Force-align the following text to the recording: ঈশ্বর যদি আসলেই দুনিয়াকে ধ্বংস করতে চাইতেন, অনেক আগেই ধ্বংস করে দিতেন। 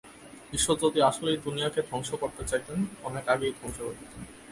ঈশ্বর 0.53 0.75
যদি 0.81 0.99
আসলেই 1.01 1.37
দুনিয়াকে 1.37 1.81
ধ্বংস 1.89 2.09
করতে 2.13 2.43
চাইতেন, 2.45 2.79
অনেক 3.03 3.25
আগেই 3.29 3.53
ধ্বংস 3.59 3.77
করে 3.77 3.95
দিতেন। 3.99 4.21